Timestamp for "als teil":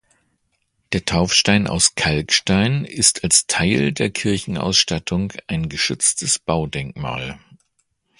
3.23-3.91